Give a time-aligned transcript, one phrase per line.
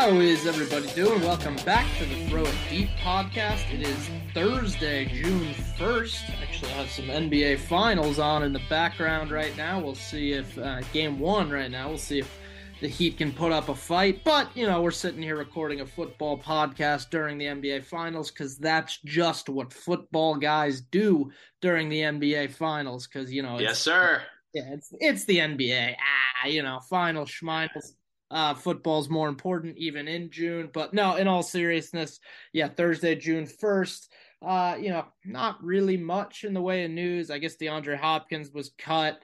[0.00, 1.20] How is everybody doing?
[1.20, 3.70] Welcome back to the Throw It Deep podcast.
[3.70, 6.40] It is Thursday, June 1st.
[6.40, 9.78] Actually, I have some NBA Finals on in the background right now.
[9.78, 12.34] We'll see if uh, game one right now, we'll see if
[12.80, 14.24] the Heat can put up a fight.
[14.24, 18.56] But, you know, we're sitting here recording a football podcast during the NBA Finals because
[18.56, 23.06] that's just what football guys do during the NBA Finals.
[23.06, 24.22] Because, you know, yes, sir.
[24.54, 25.94] Yeah, it's, it's the NBA.
[26.00, 27.92] Ah, you know, final schminals
[28.30, 30.70] uh, football's more important even in June.
[30.72, 32.20] But no, in all seriousness,
[32.52, 34.08] yeah, Thursday, June 1st.
[34.42, 37.30] Uh, you know, not really much in the way of news.
[37.30, 39.20] I guess DeAndre Hopkins was cut.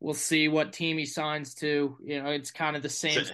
[0.00, 1.96] We'll see what team he signs to.
[2.02, 3.24] You know, it's kind of the same.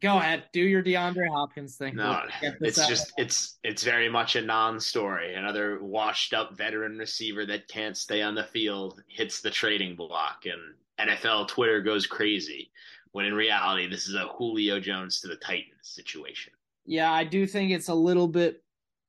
[0.00, 1.94] Go ahead, do your DeAndre Hopkins thing.
[1.94, 2.88] No, it's out.
[2.88, 5.34] just it's it's very much a non-story.
[5.34, 11.08] Another washed-up veteran receiver that can't stay on the field hits the trading block, and
[11.08, 12.70] NFL Twitter goes crazy
[13.14, 16.52] when in reality, this is a Julio Jones to the Titans situation.
[16.84, 18.64] Yeah, I do think it's a little bit.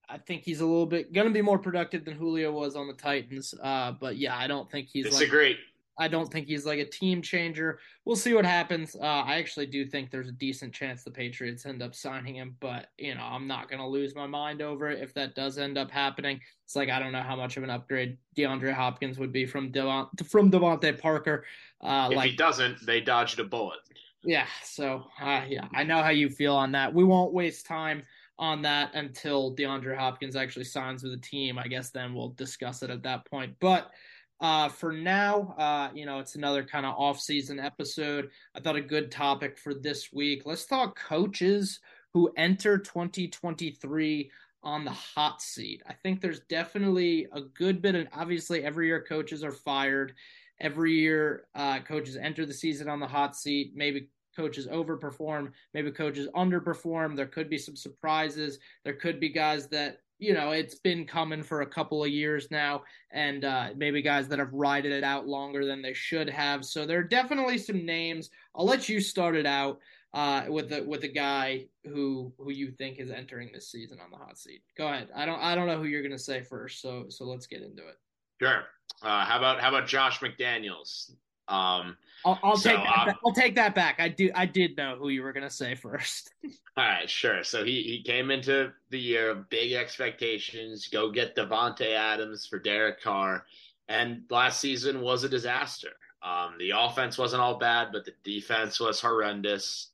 [0.08, 2.88] I think he's a little bit going to be more productive than Julio was on
[2.88, 3.56] the Titans.
[3.62, 5.50] Uh, but yeah, I don't think he's disagree.
[5.50, 5.58] Like,
[5.98, 7.80] I don't think he's like a team changer.
[8.04, 8.96] We'll see what happens.
[8.96, 12.56] Uh, I actually do think there's a decent chance the Patriots end up signing him,
[12.60, 15.58] but you know I'm not going to lose my mind over it if that does
[15.58, 16.40] end up happening.
[16.66, 19.72] It's like I don't know how much of an upgrade DeAndre Hopkins would be from
[19.72, 21.46] Devon, from DeVante Parker.
[21.82, 23.80] Uh, if like, he doesn't, they dodged a bullet.
[24.24, 26.94] Yeah, so uh, yeah, I know how you feel on that.
[26.94, 28.04] We won't waste time
[28.38, 31.58] on that until DeAndre Hopkins actually signs with the team.
[31.58, 33.56] I guess then we'll discuss it at that point.
[33.60, 33.92] But
[34.42, 38.30] uh, for now, uh, you know, it's another kind of off-season episode.
[38.56, 40.44] I thought a good topic for this week.
[40.46, 41.80] Let's talk coaches
[42.14, 44.32] who enter 2023
[44.64, 45.84] on the hot seat.
[45.88, 50.14] I think there's definitely a good bit, and obviously every year coaches are fired.
[50.60, 53.74] Every year, uh, coaches enter the season on the hot seat.
[53.76, 57.16] Maybe coaches overperform, maybe coaches underperform.
[57.16, 58.60] There could be some surprises.
[58.84, 62.50] There could be guys that you know it's been coming for a couple of years
[62.52, 66.66] now, and uh, maybe guys that have rided it out longer than they should have.
[66.66, 68.30] So there are definitely some names.
[68.56, 69.80] I'll let you start it out
[70.14, 74.12] uh, with the with a guy who who you think is entering this season on
[74.12, 74.62] the hot seat.
[74.78, 75.10] Go ahead.
[75.16, 77.86] I don't I don't know who you're gonna say first, so so let's get into
[77.88, 77.98] it.
[78.42, 78.64] Sure.
[79.02, 81.12] Uh, how about how about Josh McDaniels?
[81.48, 84.00] Um, I'll, I'll so, take that, um, I'll take that back.
[84.00, 86.34] I do I did know who you were gonna say first.
[86.78, 87.44] all right, sure.
[87.44, 90.88] So he he came into the year big expectations.
[90.88, 93.46] Go get Davante Adams for Derek Carr,
[93.88, 95.92] and last season was a disaster.
[96.24, 99.90] Um, the offense wasn't all bad, but the defense was horrendous.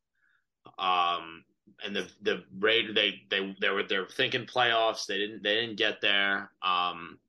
[0.79, 1.43] Um,
[1.83, 5.05] and the the Raiders they they they were they're thinking playoffs.
[5.05, 6.51] They didn't they didn't get there.
[6.61, 7.19] Um,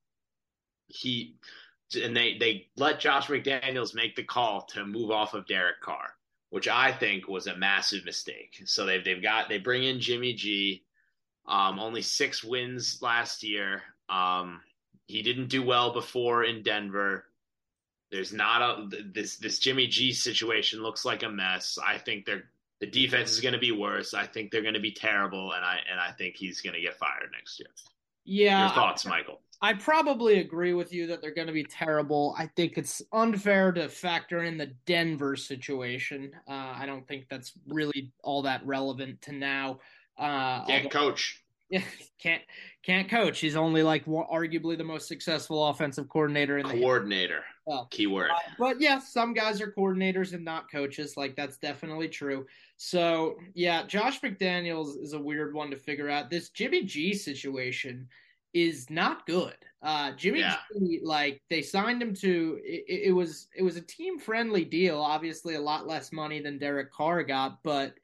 [0.86, 1.36] he
[1.96, 6.14] and they they let Josh McDaniels make the call to move off of Derek Carr,
[6.50, 8.62] which I think was a massive mistake.
[8.64, 10.84] So they've they've got they bring in Jimmy G,
[11.46, 13.82] um, only six wins last year.
[14.08, 14.60] Um,
[15.06, 17.24] he didn't do well before in Denver.
[18.10, 21.78] There's not a this this Jimmy G situation looks like a mess.
[21.84, 22.44] I think they're
[22.80, 24.12] the defense is going to be worse.
[24.12, 26.80] I think they're going to be terrible, and I and I think he's going to
[26.80, 27.68] get fired next year.
[28.24, 28.66] Yeah.
[28.66, 29.40] Your thoughts, Michael?
[29.62, 32.34] I probably agree with you that they're going to be terrible.
[32.36, 36.32] I think it's unfair to factor in the Denver situation.
[36.48, 39.78] Uh, I don't think that's really all that relevant to now.
[40.18, 41.38] Uh, can't although, coach.
[42.18, 42.42] Can't
[42.84, 43.40] can't coach.
[43.40, 47.42] He's only like arguably the most successful offensive coordinator in the coordinator.
[47.64, 48.30] Well, keyword.
[48.30, 51.16] Uh, but yes, yeah, some guys are coordinators and not coaches.
[51.16, 52.46] Like that's definitely true.
[52.76, 56.30] So yeah, Josh McDaniels is a weird one to figure out.
[56.30, 58.08] This Jimmy G situation
[58.52, 59.54] is not good.
[59.82, 60.56] Uh, Jimmy yeah.
[60.78, 65.00] G, like they signed him to it, it, was it was a team friendly deal.
[65.00, 67.94] Obviously, a lot less money than Derek Carr got, but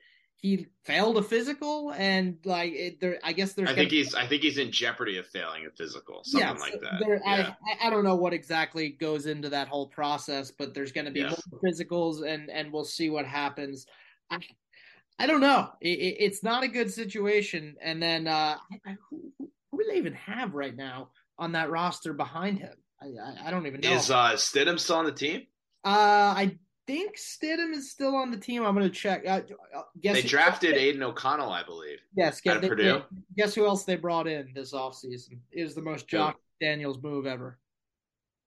[0.40, 3.18] he failed a physical and like it, there.
[3.24, 3.68] I guess there's.
[3.68, 4.14] I think he's.
[4.14, 7.00] I think he's in jeopardy of failing a physical, something yeah, like that.
[7.00, 7.54] There, yeah.
[7.82, 11.10] I I don't know what exactly goes into that whole process, but there's going to
[11.10, 11.42] be yes.
[11.50, 13.86] more physicals, and and we'll see what happens.
[14.30, 14.38] I,
[15.18, 15.70] I don't know.
[15.80, 17.76] It, it, it's not a good situation.
[17.82, 22.12] And then uh, I, who, who do they even have right now on that roster
[22.12, 22.74] behind him?
[23.02, 23.92] I, I, I don't even know.
[23.92, 25.46] Is uh, Stidham still on the team?
[25.84, 26.58] Uh, I
[26.88, 28.64] think Stidham is still on the team.
[28.64, 29.24] I'm going to check.
[29.26, 29.42] Uh,
[29.76, 31.98] uh, guess they drafted who, Aidan O'Connell, I believe.
[32.16, 33.02] Yes, guess, they, Purdue.
[33.36, 35.38] Guess who else they brought in this offseason?
[35.52, 37.58] It was the most Josh Daniels move ever.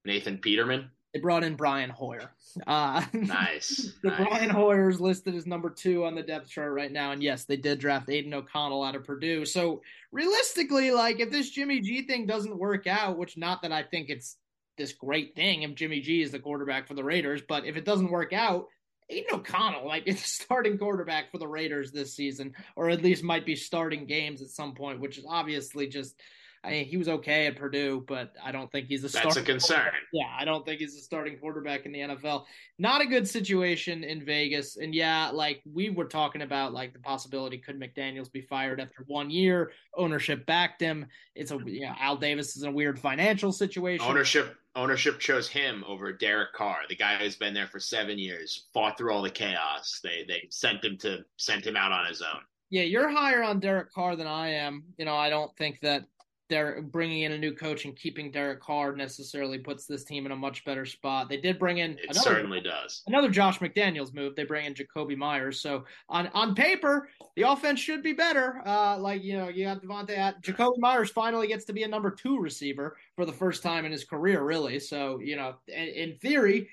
[0.05, 0.89] Nathan Peterman.
[1.13, 2.31] They brought in Brian Hoyer.
[2.65, 3.93] Uh, nice.
[4.01, 4.27] the nice.
[4.27, 7.43] Brian Hoyer is listed as number two on the depth chart right now, and yes,
[7.43, 9.45] they did draft Aidan O'Connell out of Purdue.
[9.45, 13.83] So realistically, like if this Jimmy G thing doesn't work out, which not that I
[13.83, 14.37] think it's
[14.77, 17.85] this great thing if Jimmy G is the quarterback for the Raiders, but if it
[17.85, 18.67] doesn't work out,
[19.09, 23.23] Aidan O'Connell might be the starting quarterback for the Raiders this season, or at least
[23.23, 26.19] might be starting games at some point, which is obviously just
[26.63, 29.07] I mean, he was okay at Purdue, but I don't think he's a.
[29.07, 29.91] That's a concern.
[30.13, 32.45] Yeah, I don't think he's a starting quarterback in the NFL.
[32.77, 36.99] Not a good situation in Vegas, and yeah, like we were talking about, like the
[36.99, 39.71] possibility could McDaniels be fired after one year?
[39.97, 41.07] Ownership backed him.
[41.33, 44.05] It's a you know Al Davis is in a weird financial situation.
[44.07, 48.67] Ownership ownership chose him over Derek Carr, the guy who's been there for seven years,
[48.73, 49.99] fought through all the chaos.
[50.03, 52.41] They they sent him to sent him out on his own.
[52.69, 54.83] Yeah, you're higher on Derek Carr than I am.
[54.97, 56.05] You know, I don't think that
[56.51, 60.33] they're bringing in a new coach and keeping Derek Carr necessarily puts this team in
[60.33, 61.29] a much better spot.
[61.29, 64.35] They did bring in it another, certainly does another Josh McDaniels move.
[64.35, 65.61] They bring in Jakobi Meyers.
[65.61, 68.61] So on on paper, the offense should be better.
[68.65, 71.87] Uh, like you know, you got Davante at Jakobi Meyers finally gets to be a
[71.87, 74.77] number two receiver for the first time in his career, really.
[74.77, 76.67] So you know, in, in theory,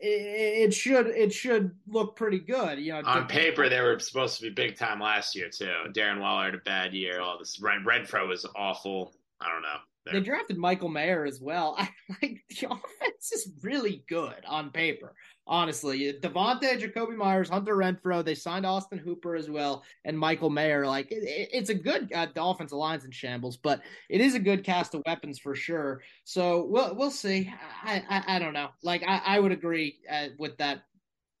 [0.00, 2.78] it should it should look pretty good.
[2.78, 5.72] You know, on paper they were supposed to be big time last year too.
[5.92, 7.20] Darren Waller had a bad year.
[7.20, 9.14] All this Red Renfrow was awful.
[9.40, 9.76] I don't know.
[10.04, 10.14] They're...
[10.14, 11.74] They drafted Michael Mayer as well.
[11.78, 11.88] I
[12.22, 15.14] like the offense is really good on paper
[15.48, 16.12] honestly.
[16.12, 20.86] Davante, Jakobi Meyers, Hunter Renfrow, they signed Austin Hooper as well, and Michael Mayer.
[20.86, 24.62] Like it, it's a good uh, Dolphins alliance in shambles, but it is a good
[24.62, 26.02] cast of weapons for sure.
[26.24, 27.52] So we'll we'll see.
[27.82, 28.68] I I, I don't know.
[28.82, 30.84] Like I, I would agree uh, with that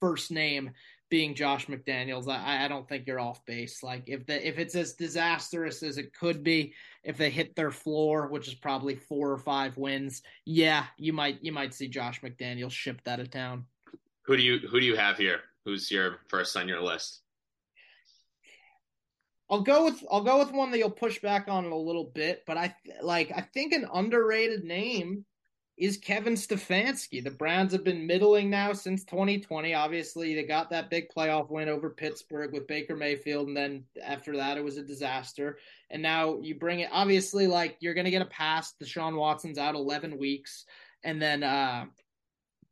[0.00, 0.70] first name
[1.10, 2.28] being Josh McDaniels.
[2.28, 3.82] I, I don't think you're off base.
[3.82, 7.70] Like if the if it's as disastrous as it could be, if they hit their
[7.70, 12.20] floor, which is probably four or five wins, yeah, you might you might see Josh
[12.20, 13.64] McDaniels shipped out of town.
[14.28, 15.40] Who do you who do you have here?
[15.64, 17.22] Who's your first on your list?
[19.50, 22.42] I'll go with I'll go with one that you'll push back on a little bit,
[22.46, 25.24] but I like I think an underrated name
[25.78, 27.24] is Kevin Stefanski.
[27.24, 29.72] The Browns have been middling now since 2020.
[29.72, 34.36] Obviously, they got that big playoff win over Pittsburgh with Baker Mayfield, and then after
[34.36, 35.56] that, it was a disaster.
[35.88, 36.90] And now you bring it.
[36.92, 38.74] Obviously, like you're going to get a pass.
[38.82, 40.66] Deshaun Watson's out 11 weeks,
[41.02, 41.86] and then, uh,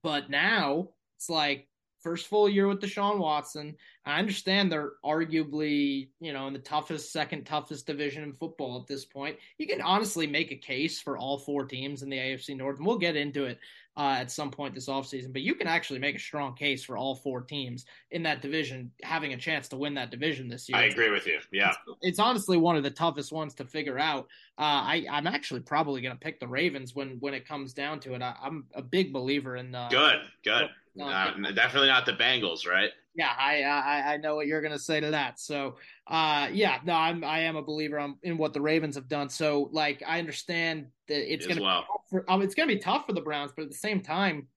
[0.02, 1.68] but now it's like
[2.06, 3.74] first full year with Deshaun Watson.
[4.04, 8.86] I understand they're arguably, you know, in the toughest, second toughest division in football at
[8.86, 9.36] this point.
[9.58, 12.86] You can honestly make a case for all four teams in the AFC North, and
[12.86, 13.58] we'll get into it
[13.96, 15.32] uh, at some point this offseason.
[15.32, 18.92] But you can actually make a strong case for all four teams in that division
[19.02, 20.78] having a chance to win that division this year.
[20.78, 21.40] I agree with you.
[21.50, 21.70] Yeah.
[21.70, 24.26] It's, it's honestly one of the toughest ones to figure out.
[24.58, 27.98] Uh, I, I'm actually probably going to pick the Ravens when, when it comes down
[28.00, 28.22] to it.
[28.22, 29.74] I, am a big believer in.
[29.74, 30.68] Uh, good, good.
[31.00, 32.90] Uh, definitely not the Bengals, right?
[33.14, 35.40] Yeah, I, I I know what you're gonna say to that.
[35.40, 35.76] So,
[36.06, 39.31] uh, yeah, no, I'm I am a believer in what the Ravens have done.
[39.31, 41.87] So, like, I understand that it's gonna well.
[42.10, 44.48] for, um, it's gonna be tough for the Browns, but at the same time,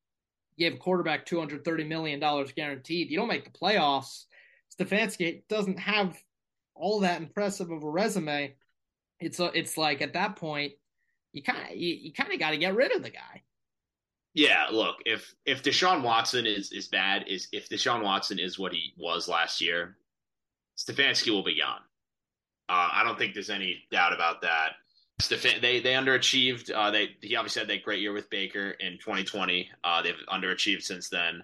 [0.58, 3.10] you have quarterback 230 million dollars guaranteed.
[3.10, 4.26] You don't make the playoffs.
[4.78, 6.22] Stefanski doesn't have
[6.76, 8.56] all that impressive of a resume.
[9.20, 10.74] It's a, it's like at that point,
[11.32, 13.44] you kind of you, you kind of got to get rid of the guy.
[14.34, 18.74] Yeah, look, if if Deshaun Watson is is bad, is if Deshaun Watson is what
[18.74, 19.98] he was last year,
[20.78, 21.82] Stefanski will be gone.
[22.70, 24.74] Uh, I don't think there's any doubt about that.
[25.20, 26.72] Stefan, they they underachieved.
[26.74, 29.70] Uh, they he obviously had that great year with Baker in 2020.
[29.84, 31.44] Uh, they've underachieved since then,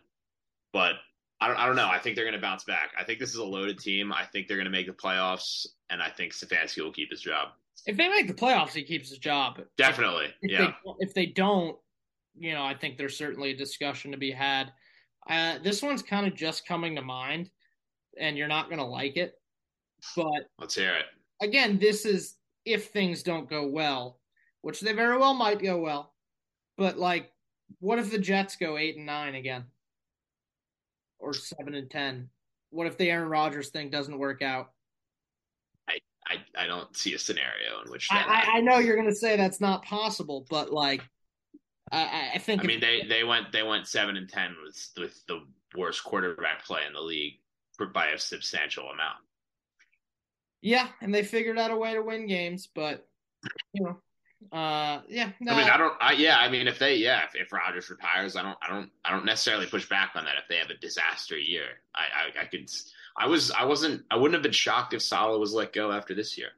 [0.71, 0.93] but
[1.41, 1.89] I don't I don't know.
[1.89, 2.91] I think they're going to bounce back.
[2.97, 4.13] I think this is a loaded team.
[4.13, 7.21] I think they're going to make the playoffs, and I think Stefanski will keep his
[7.21, 7.49] job.
[7.85, 9.59] If they make the playoffs, he keeps his job.
[9.77, 10.73] Definitely, if, if yeah.
[10.85, 11.77] They, if they don't,
[12.37, 14.71] you know, I think there's certainly a discussion to be had.
[15.27, 17.49] Uh, this one's kind of just coming to mind,
[18.17, 19.35] and you're not going to like it.
[20.15, 21.05] But let's hear it.
[21.41, 24.19] Again, this is if things don't go well,
[24.61, 26.13] which they very well might go well.
[26.77, 27.31] But like,
[27.79, 29.65] what if the Jets go eight and nine again,
[31.19, 32.29] or seven and ten?
[32.69, 34.71] What if the Aaron Rodgers thing doesn't work out?
[35.89, 39.15] I I, I don't see a scenario in which I, I know you're going to
[39.15, 41.01] say that's not possible, but like
[41.91, 42.63] I, I think.
[42.63, 45.41] I mean, they they went they went seven and ten with with the
[45.77, 47.35] worst quarterback play in the league
[47.93, 49.17] by a substantial amount.
[50.61, 53.07] Yeah, and they figured out a way to win games, but
[53.73, 55.29] you know, uh, yeah.
[55.39, 55.53] No.
[55.53, 55.93] I mean, I don't.
[56.01, 58.89] I, yeah, I mean, if they, yeah, if, if Rodgers retires, I don't, I don't,
[59.03, 60.35] I don't necessarily push back on that.
[60.41, 62.69] If they have a disaster year, I, I, I could.
[63.17, 66.13] I was, I wasn't, I wouldn't have been shocked if Saleh was let go after
[66.13, 66.49] this year.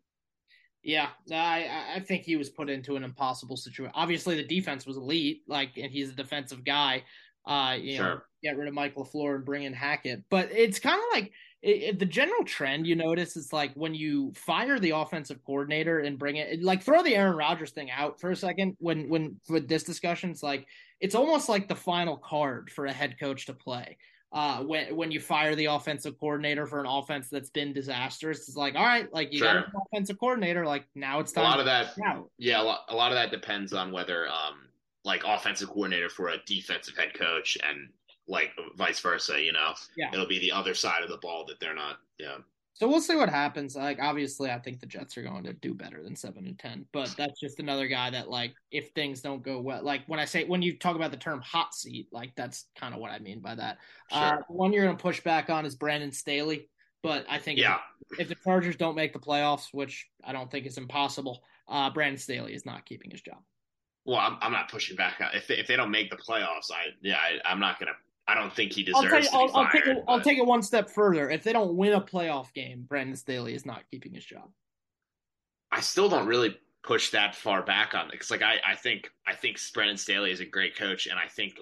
[0.88, 3.92] Yeah, I I think he was put into an impossible situation.
[3.94, 7.04] Obviously, the defense was elite, like, and he's a defensive guy.
[7.46, 8.06] Uh, you sure.
[8.06, 10.24] know, get rid of Mike LaFleur and bring in Hackett.
[10.30, 13.94] But it's kind of like it, it, the general trend you notice is like when
[13.94, 18.22] you fire the offensive coordinator and bring it, like throw the Aaron Rodgers thing out
[18.22, 18.78] for a second.
[18.80, 20.68] When when with this discussion, it's like
[21.02, 23.98] it's almost like the final card for a head coach to play
[24.34, 28.48] uh, when when you fire the offensive coordinator for an offense that's been disastrous.
[28.48, 29.54] It's like, all right, like you sure.
[29.54, 31.46] got an offensive coordinator, like now it's time.
[31.46, 31.96] A lot of that,
[32.38, 34.68] yeah, a lot, a lot of that depends on whether, um,
[35.06, 37.90] like offensive coordinator for a defensive head coach and
[38.28, 39.42] like vice versa.
[39.42, 41.98] You know, yeah, it'll be the other side of the ball that they're not.
[42.18, 42.38] Yeah.
[42.78, 43.76] So we'll see what happens.
[43.76, 46.86] Like obviously, I think the Jets are going to do better than seven and ten,
[46.94, 50.26] but that's just another guy that like if things don't go well, like when I
[50.26, 53.18] say when you talk about the term hot seat, like that's kind of what I
[53.18, 53.80] mean by that.
[54.12, 54.22] Sure.
[54.22, 56.70] Uh, one you're going to push back on is Brandon Staley,
[57.02, 57.80] but I think yeah.
[58.12, 61.90] if, if, the Chargers don't make the playoffs, which I don't think is impossible, uh,
[61.90, 63.40] Brandon Staley is not keeping his job.
[64.06, 65.16] Well, I'm, I'm not pushing back.
[65.34, 67.96] If they, if they don't make the playoffs, I yeah, I, I'm not going to
[68.28, 70.90] I don't think he deserves I'll, I'll, I'll, take it, I'll take it one step
[70.90, 71.30] further.
[71.30, 74.50] If they don't win a playoff game, Brandon Staley is not keeping his job.
[75.72, 79.10] I still don't really push that far back on it because, like, I, I think
[79.26, 81.60] I think Brandon Staley is a great coach, and I think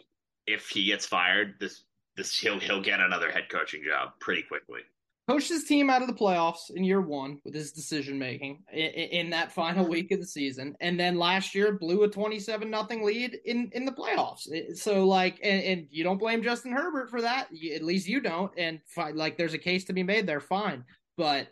[0.48, 1.84] if he gets fired, this
[2.18, 4.82] this he'll he'll get another head coaching job pretty quickly
[5.28, 8.92] coached his team out of the playoffs in year one with his decision making in,
[8.92, 13.04] in, that final week of the season, and then last year blew a twenty-seven nothing
[13.04, 14.48] lead in in the playoffs.
[14.78, 17.48] So like, and, and, you don't blame Justin Herbert for that.
[17.74, 18.52] at least you don't.
[18.58, 18.80] And
[19.14, 20.42] like, there's a case to be made there.
[20.42, 20.84] Fine,
[21.18, 21.48] but.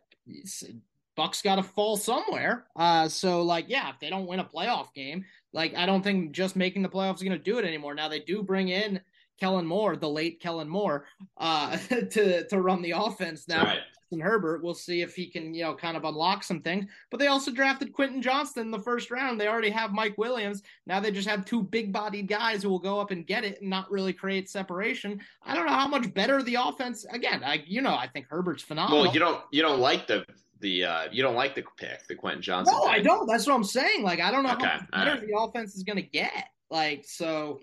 [1.16, 2.66] Bucks got to fall somewhere.
[2.76, 6.32] Uh, so like, yeah, if they don't win a playoff game, like I don't think
[6.32, 7.94] just making the playoffs is going to do it anymore.
[7.94, 9.00] Now they do bring in
[9.40, 11.06] Kellen Moore, the late Kellen Moore,
[11.38, 11.78] uh,
[12.12, 13.64] to to run the offense now.
[13.64, 13.80] Right.
[14.14, 16.86] And Herbert, we'll see if he can, you know, kind of unlock some things.
[17.10, 19.42] But they also drafted Quentin Johnston in the first round.
[19.42, 20.62] They already have Mike Williams.
[20.86, 23.70] Now they just have two big-bodied guys who will go up and get it and
[23.70, 25.20] not really create separation.
[25.42, 27.06] I don't know how much better the offense.
[27.12, 29.02] Again, I you know, I think Herbert's phenomenal.
[29.02, 30.26] Well, you don't you don't like the
[30.60, 32.78] the uh, you don't like the pick, the Quentin Johnston.
[32.78, 33.00] No, pick.
[33.00, 33.28] I don't.
[33.28, 34.04] That's what I'm saying.
[34.04, 34.66] Like I don't know okay.
[34.66, 35.28] how better right.
[35.28, 36.50] the offense is going to get.
[36.72, 37.60] Like so,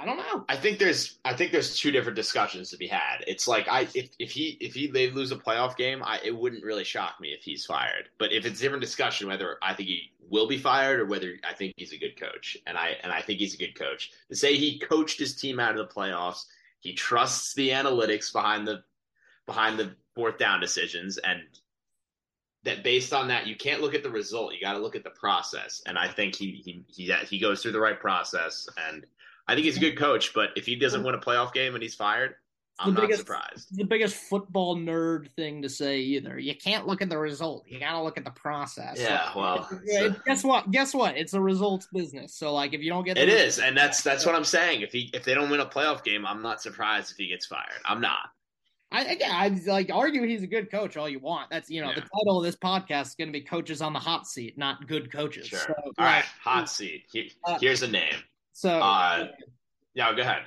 [0.00, 0.44] I don't know.
[0.48, 3.24] I think there's I think there's two different discussions to be had.
[3.26, 6.36] It's like I if, if he if he they lose a playoff game, I it
[6.36, 8.08] wouldn't really shock me if he's fired.
[8.16, 11.34] But if it's a different discussion whether I think he will be fired or whether
[11.48, 12.56] I think he's a good coach.
[12.64, 14.12] And I and I think he's a good coach.
[14.28, 16.44] To say he coached his team out of the playoffs,
[16.78, 18.84] he trusts the analytics behind the
[19.46, 21.40] behind the fourth down decisions and
[22.64, 25.04] that based on that you can't look at the result you got to look at
[25.04, 29.06] the process and i think he he he, he goes through the right process and
[29.48, 31.82] I think he's a good coach, but if he doesn't win a playoff game and
[31.82, 32.34] he's fired,
[32.78, 33.76] I'm the not biggest, surprised.
[33.76, 36.38] The biggest football nerd thing to say either.
[36.38, 37.64] You can't look at the result.
[37.66, 38.98] You got to look at the process.
[39.00, 39.68] Yeah, well,
[40.26, 40.70] guess what?
[40.70, 41.16] Guess what?
[41.16, 42.34] It's a results business.
[42.34, 44.82] So like, if you don't get it is, and that's that's what I'm saying.
[44.82, 47.46] If he if they don't win a playoff game, I'm not surprised if he gets
[47.46, 47.80] fired.
[47.84, 48.30] I'm not.
[48.90, 51.50] I again, I like argue he's a good coach all you want.
[51.50, 51.96] That's you know yeah.
[51.96, 54.86] the title of this podcast is going to be "Coaches on the Hot Seat," not
[54.86, 55.58] "Good Coaches." Sure.
[55.58, 57.04] So, all right, hot seat.
[57.44, 58.14] uh, here's a name.
[58.54, 59.28] So, uh,
[59.94, 60.42] yeah, go ahead.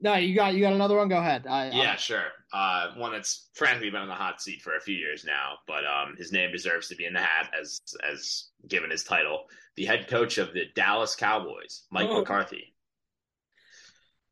[0.00, 1.08] No, you got you got another one.
[1.08, 1.46] Go ahead.
[1.46, 2.24] I, yeah, i sure.
[2.52, 5.84] Uh, one that's frankly been on the hot seat for a few years now, but
[5.86, 9.44] um, his name deserves to be in the hat as as given his title.
[9.76, 12.18] The head coach of the Dallas Cowboys, Mike oh.
[12.18, 12.74] McCarthy.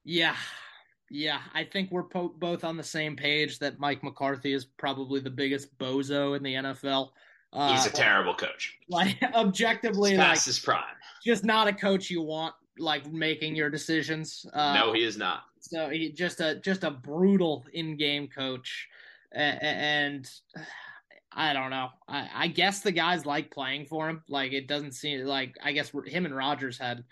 [0.03, 0.37] Yeah,
[1.11, 5.21] yeah, I think we're po- both on the same page that Mike McCarthy is probably
[5.21, 7.11] the biggest bozo in the NFL.
[7.53, 8.79] Uh, He's a terrible coach.
[8.89, 10.85] Like objectively, He's past like, his prime.
[11.25, 14.47] Just not a coach you want like making your decisions.
[14.53, 15.45] Uh, no, he is not.
[15.61, 18.89] So he just a just a brutal in-game coach,
[19.33, 20.29] and,
[21.37, 21.89] I don't know.
[22.07, 24.23] I, I, guess the guys like playing for him.
[24.29, 27.03] Like it doesn't seem like I guess him and Rodgers had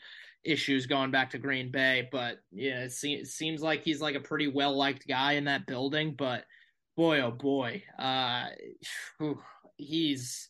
[0.45, 4.15] issues going back to Green Bay, but yeah, it, se- it seems like he's like
[4.15, 6.15] a pretty well liked guy in that building.
[6.17, 6.45] But
[6.97, 8.47] boy, oh boy, uh,
[9.77, 10.49] he's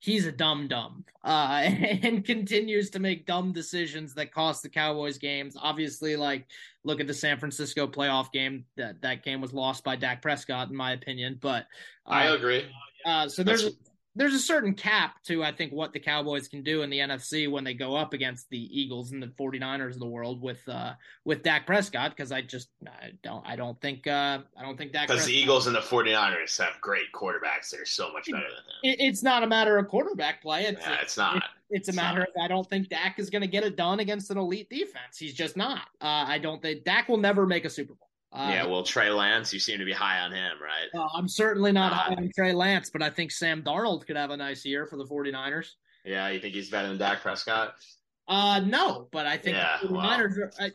[0.00, 5.18] he's a dumb dumb uh, and continues to make dumb decisions that cost the Cowboys
[5.18, 5.56] games.
[5.60, 6.46] Obviously, like
[6.84, 8.64] look at the San Francisco playoff game.
[8.76, 11.38] That that game was lost by Dak Prescott, in my opinion.
[11.40, 11.64] But
[12.06, 12.64] uh, I agree.
[13.04, 13.70] Uh, so there's
[14.18, 17.50] there's a certain cap to I think what the Cowboys can do in the NFC
[17.50, 20.92] when they go up against the Eagles and the 49ers of the world with uh
[21.24, 24.92] with Dak Prescott because I just I don't I don't think uh I don't think
[24.92, 28.92] Dak because the Eagles and the 49ers have great quarterbacks they're so much better than
[28.92, 28.98] him.
[28.98, 30.64] It, it's not a matter of quarterback play.
[30.64, 31.36] It's, yeah, it's not.
[31.36, 32.28] It, it's a matter not.
[32.28, 35.16] of I don't think Dak is going to get it done against an elite defense.
[35.18, 35.82] He's just not.
[36.00, 38.07] Uh, I don't think Dak will never make a Super Bowl.
[38.30, 40.88] Uh, yeah, well, Trey Lance, you seem to be high on him, right?
[40.94, 44.30] Uh, I'm certainly not high on Trey Lance, but I think Sam Darnold could have
[44.30, 45.70] a nice year for the 49ers.
[46.04, 47.74] Yeah, you think he's better than Dak Prescott?
[48.28, 50.44] Uh, no, but I think yeah, the 49ers well.
[50.44, 50.70] are, I,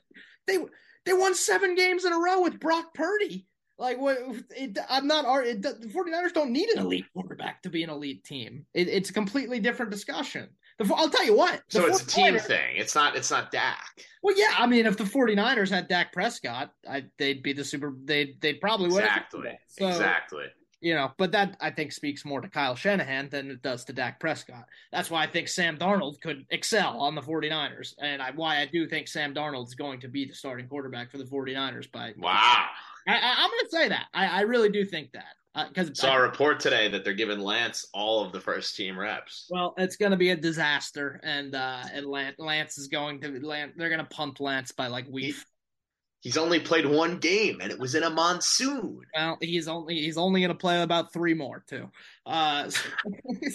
[0.47, 0.57] they
[1.05, 3.47] they won seven games in a row with Brock Purdy.
[3.77, 4.17] Like what?
[4.55, 5.25] It, I'm not.
[5.45, 8.65] It, the 49ers don't need an elite quarterback to be an elite team.
[8.73, 10.49] It, it's a completely different discussion.
[10.79, 11.61] The, I'll tell you what.
[11.69, 12.75] So it's a team thing.
[12.75, 13.15] It's not.
[13.15, 13.85] It's not Dak.
[14.21, 14.55] Well, yeah.
[14.57, 17.93] I mean, if the 49ers had Dak Prescott, I, they'd be the super.
[18.03, 19.03] They they probably would.
[19.03, 19.59] Exactly.
[19.67, 20.45] So, exactly.
[20.81, 23.93] You know, but that I think speaks more to Kyle Shanahan than it does to
[23.93, 24.65] Dak Prescott.
[24.91, 28.65] That's why I think Sam Darnold could excel on the 49ers, and I, why I
[28.65, 31.89] do think Sam Darnold is going to be the starting quarterback for the 49ers.
[31.89, 32.65] By wow,
[33.07, 34.07] I, am going to say that.
[34.13, 35.35] I, I really do think that
[35.67, 38.97] because uh, saw a report today that they're giving Lance all of the first team
[38.97, 39.47] reps.
[39.49, 43.39] Well, it's going to be a disaster, and uh, and Lance, Lance is going to
[43.45, 45.35] Lance, they're going to punt Lance by like week.
[45.35, 45.41] He,
[46.21, 49.01] he's only played one game, and it was in a monsoon.
[49.15, 51.89] Well, he's only he's only going to play about three more too.
[52.25, 52.69] Uh,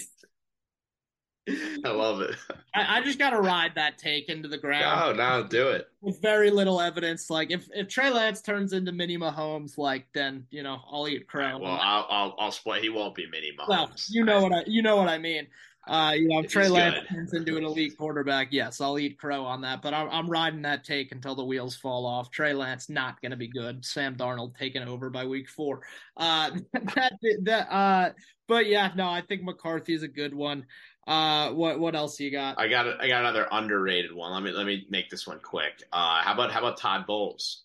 [1.85, 2.35] I love it.
[2.75, 5.17] I, I just got to ride that take into the ground.
[5.17, 5.88] No, no, do it.
[6.00, 7.31] With very little evidence.
[7.31, 11.26] Like if, if Trey Lance turns into Mini Mahomes, like then you know I'll eat
[11.26, 11.45] crow.
[11.45, 12.83] Right, well, I'll, I'll I'll split.
[12.83, 13.69] He won't be Mini Mahomes.
[13.69, 15.47] Well, you know what I you know what I mean.
[15.88, 17.14] Uh, you know, if Trey Lance good.
[17.14, 19.81] turns into an elite quarterback, yes, I'll eat crow on that.
[19.81, 22.31] But I'm, I'm riding that take until the wheels fall off.
[22.31, 23.83] Trey Lance not going to be good.
[23.85, 25.81] Sam Darnold taken over by week four.
[26.19, 26.50] Uh,
[26.95, 27.12] that
[27.43, 28.11] that uh,
[28.47, 30.67] but yeah, no, I think McCarthy's a good one.
[31.09, 32.59] Uh, what what else you got?
[32.59, 34.31] I got I got another underrated one.
[34.31, 35.83] Let me let me make this one quick.
[35.91, 37.62] Uh, how about how about Todd Bowles?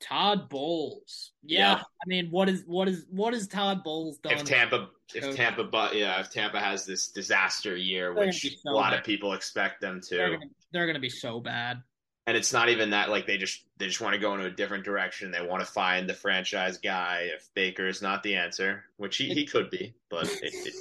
[0.00, 1.32] Todd Bowles.
[1.42, 1.74] Yeah.
[1.74, 4.32] I mean, what is what is what is Todd Bowles done?
[4.32, 8.70] If Tampa, if Tampa, but yeah, if Tampa has this disaster year, they're which so
[8.70, 9.00] a lot bad.
[9.00, 11.82] of people expect them to, they're gonna, they're gonna be so bad.
[12.26, 14.50] And it's not even that like they just they just want to go in a
[14.50, 15.30] different direction.
[15.30, 17.28] They want to find the franchise guy.
[17.34, 20.74] If Baker is not the answer, which he, he could be, but it, it,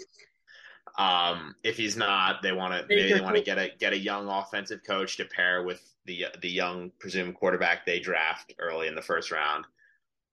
[0.97, 3.97] um, if he's not, they want to they, they want to get a get a
[3.97, 8.95] young offensive coach to pair with the the young presumed quarterback they draft early in
[8.95, 9.65] the first round.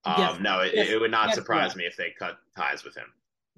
[0.05, 0.41] Um, yes.
[0.41, 0.89] No, it, yes.
[0.89, 1.77] it, would not surprise what?
[1.79, 3.07] me if they cut ties with him.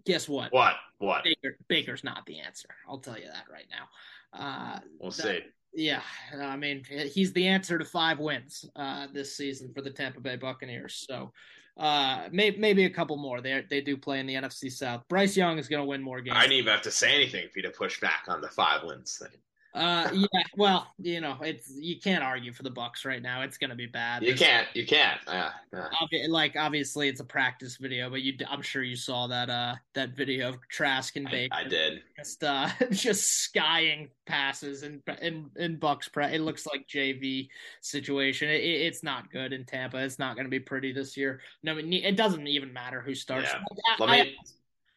[0.04, 0.52] Guess what?
[0.52, 0.74] What?
[0.98, 1.24] What?
[1.24, 2.68] Baker, Baker's not the answer.
[2.88, 4.38] I'll tell you that right now.
[4.38, 5.40] Uh, we'll see.
[5.74, 6.02] Yeah,
[6.40, 10.36] I mean he's the answer to five wins uh, this season for the Tampa Bay
[10.36, 11.04] Buccaneers.
[11.08, 11.32] So
[11.76, 13.40] uh, maybe maybe a couple more.
[13.40, 15.02] They they do play in the NFC South.
[15.08, 16.36] Bryce Young is going to win more games.
[16.38, 18.84] I didn't even have to say anything for you to push back on the five
[18.84, 19.38] wins thing.
[19.74, 20.42] Uh, yeah.
[20.56, 23.42] Well, you know, it's you can't argue for the Bucks right now.
[23.42, 24.22] It's going to be bad.
[24.22, 24.68] You can't.
[24.72, 25.20] You can't.
[25.26, 25.50] Yeah.
[25.72, 25.88] yeah.
[26.00, 29.74] Obvi- like obviously, it's a practice video, but you, I'm sure you saw that uh
[29.94, 31.54] that video of Trask and Baker.
[31.56, 32.02] I, I did.
[32.16, 36.26] Just uh, just skying passes and in in Bucks pre.
[36.26, 37.48] It looks like JV
[37.80, 38.48] situation.
[38.50, 39.98] It, it, it's not good in Tampa.
[39.98, 41.40] It's not going to be pretty this year.
[41.64, 43.50] No, it doesn't even matter who starts.
[43.52, 44.06] Yeah.
[44.06, 44.36] I, me...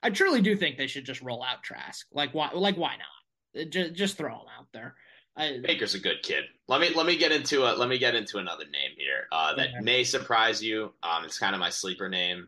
[0.03, 2.05] I, I truly do think they should just roll out Trask.
[2.11, 2.51] Like why?
[2.53, 3.16] Like why not?
[3.65, 4.95] Just just throw him out there.
[5.35, 6.45] I, Baker's a good kid.
[6.67, 9.55] Let me let me get into a let me get into another name here uh,
[9.55, 10.93] that may surprise you.
[11.03, 12.47] Um, it's kind of my sleeper name.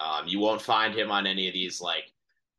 [0.00, 2.12] Um, you won't find him on any of these like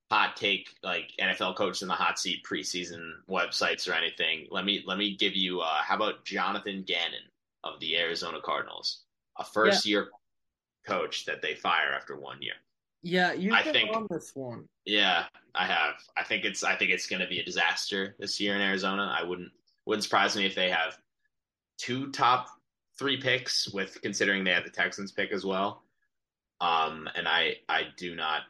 [0.09, 4.47] hot take like NFL coach in the hot seat preseason websites or anything.
[4.49, 5.59] Let me let me give you.
[5.59, 7.27] Uh, how about Jonathan Gannon
[7.63, 9.01] of the Arizona Cardinals,
[9.37, 9.89] a first yeah.
[9.89, 10.07] year
[10.87, 12.53] coach that they fire after one year.
[13.03, 14.67] Yeah, you I think on this one.
[14.85, 15.95] Yeah, I have.
[16.15, 19.15] I think it's I think it's going to be a disaster this year in Arizona.
[19.17, 19.51] I wouldn't
[19.85, 20.97] wouldn't surprise me if they have
[21.77, 22.47] two top
[22.97, 25.83] three picks with considering they have the Texans pick as well.
[26.59, 28.41] Um, and I I do not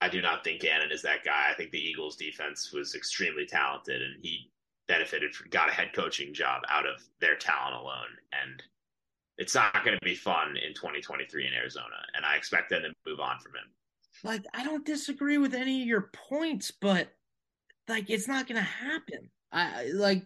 [0.00, 1.48] I do not think Gannon is that guy.
[1.50, 4.50] I think the Eagles defense was extremely talented and he
[4.86, 8.62] benefited from, got a head coaching job out of their talent alone and
[9.38, 12.90] it's not going to be fun in 2023 in Arizona, and I expect them to
[13.06, 13.70] move on from him.
[14.24, 17.08] Like, I don't disagree with any of your points, but
[17.86, 19.30] like, it's not going to happen.
[19.52, 20.24] I like.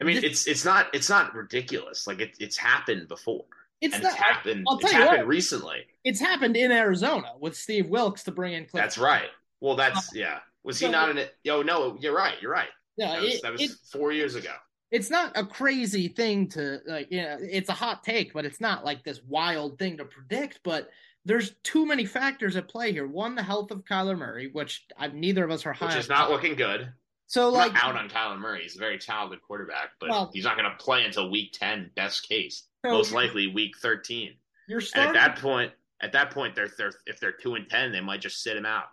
[0.00, 2.06] I mean, this, it's it's not it's not ridiculous.
[2.06, 3.44] Like it, it's happened before.
[3.80, 4.64] It's, not, it's happened.
[4.68, 5.86] I'll tell it's you happened what, recently.
[6.04, 8.64] It's happened in Arizona with Steve Wilks to bring in.
[8.64, 9.28] Kliff that's right.
[9.60, 10.38] Well, that's uh, yeah.
[10.62, 11.34] Was he not in it?
[11.44, 12.34] Yo, no, you're right.
[12.40, 12.68] You're right.
[12.96, 14.52] Yeah, that was, it, that was it, four years ago
[14.90, 18.60] it's not a crazy thing to like you know it's a hot take but it's
[18.60, 20.90] not like this wild thing to predict but
[21.24, 23.04] there's too many factors at play here.
[23.04, 26.08] One the health of Kyler Murray which I, neither of us are high which is
[26.08, 26.88] not looking good.
[27.26, 28.62] So I'm like out on Kyler Murray.
[28.62, 31.90] He's a very talented quarterback but well, he's not going to play until week 10
[31.96, 32.64] best case.
[32.84, 34.34] So most likely week 13
[34.68, 37.68] you're starting, and at that point at that point they're, they're if they're 2 and
[37.68, 38.86] 10 they might just sit him out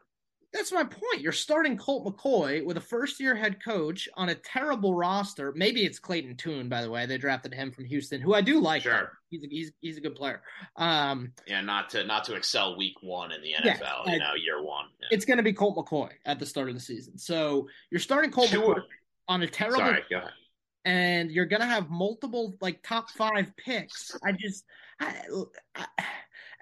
[0.53, 1.21] that's my point.
[1.21, 5.51] You're starting Colt McCoy with a first year head coach on a terrible roster.
[5.55, 7.07] Maybe it's Clayton Tune, by the way.
[7.07, 8.83] They drafted him from Houston, who I do like.
[8.83, 9.17] Sure.
[9.29, 10.41] He's a, he's, he's a good player.
[10.75, 14.35] Um, yeah, not to not to excel week one in the NFL, yeah, you know,
[14.35, 14.85] year one.
[15.01, 15.07] Yeah.
[15.11, 17.17] It's going to be Colt McCoy at the start of the season.
[17.17, 18.81] So you're starting Colt McCoy
[19.27, 19.79] on a terrible.
[19.79, 20.31] Sorry, go ahead.
[20.85, 24.15] And you're going to have multiple like top five picks.
[24.23, 24.65] I just,
[24.99, 25.15] I,
[25.75, 25.85] I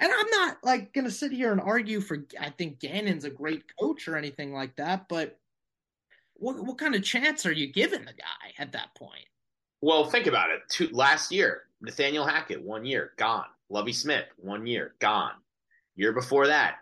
[0.02, 3.30] and I'm not like going to sit here and argue for, I think Gannon's a
[3.30, 5.40] great coach or anything like that, but
[6.34, 9.26] what what kind of chance are you giving the guy at that point?
[9.80, 10.62] Well, think about it.
[10.70, 13.46] Two, last year, Nathaniel Hackett, one year, gone.
[13.70, 15.34] Lovie Smith, one year, gone.
[15.96, 16.78] Year before that,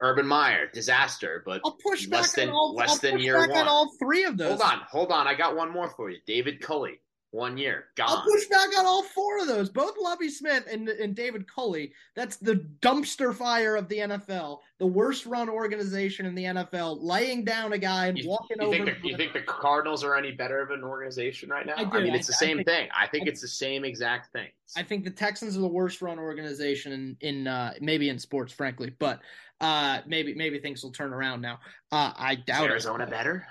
[0.00, 3.22] Urban Meyer, disaster, but I'll push less back than on all, less I'll than push
[3.22, 3.60] year back one.
[3.60, 4.60] on all three of those.
[4.60, 5.26] Hold on, hold on.
[5.28, 6.18] I got one more for you.
[6.26, 7.00] David Culley,
[7.32, 8.08] one year, Gone.
[8.08, 9.68] I'll push back on all four of those.
[9.68, 11.92] Both Lovie Smith and, and David Culley.
[12.16, 14.58] That's the dumpster fire of the NFL.
[14.78, 18.66] The worst run organization in the NFL, laying down a guy and You, walking you
[18.66, 18.84] over.
[18.84, 21.74] think the, you think the Cardinals are any better of an organization right now?
[21.76, 22.00] I do.
[22.00, 22.88] mean, I- it's the I same think- thing.
[22.98, 24.48] I think I- it's the same exact thing.
[24.76, 28.52] I think the Texans are the worst run organization in, in uh, maybe in sports,
[28.52, 29.20] frankly, but
[29.60, 31.60] uh, maybe maybe things will turn around now.
[31.92, 32.70] Uh, I Is doubt it.
[32.70, 33.46] Arizona better?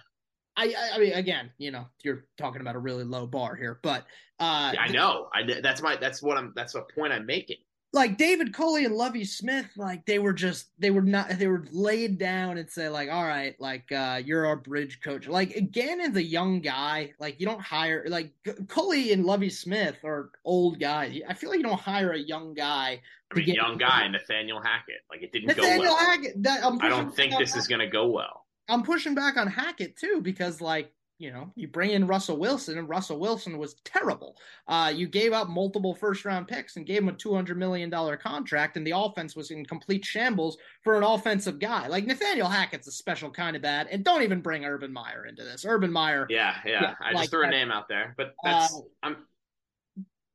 [0.68, 4.06] I, I mean, again, you know, you're talking about a really low bar here, but
[4.40, 5.30] uh, Yeah, I know.
[5.34, 7.58] I that's my that's what I'm that's a point I'm making.
[7.92, 11.66] like David Culley and Lovie Smith, like they were just they were not they were
[11.72, 15.28] laid down and say like, all right, like uh, you're our bridge coach.
[15.28, 18.32] Like Gannon's a young guy, like you don't hire like
[18.68, 21.20] Culley and Lovie Smith are old guys.
[21.28, 23.02] I feel like you don't hire a young guy.
[23.32, 25.02] I mean, get- young guy, Nathaniel Hackett.
[25.10, 25.98] Like it didn't Nathaniel go well.
[25.98, 26.44] Hackett.
[26.44, 28.46] That, I'm I don't think this on- is going to go well.
[28.70, 32.78] I'm pushing back on Hackett too because like you know you bring in Russell Wilson
[32.78, 34.38] and Russell Wilson was terrible.
[34.68, 38.16] Uh, you gave up multiple first round picks and gave him a 200 million dollar
[38.16, 41.88] contract, and the offense was in complete shambles for an offensive guy.
[41.88, 45.44] Like Nathaniel Hackett's a special kind of bad, and don't even bring Urban Meyer into
[45.44, 45.66] this.
[45.68, 46.82] Urban Meyer, Yeah, yeah.
[46.82, 49.18] Yeah, I like just threw a name out there, but that's Uh, I'm.